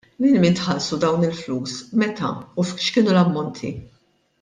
Lil 0.23 0.37
min 0.45 0.55
tħallsu 0.59 0.99
dawn 1.03 1.27
il-flus, 1.29 1.75
meta 2.05 2.33
u 2.65 2.69
x'kienu 2.75 3.15
l-ammonti? 3.17 3.75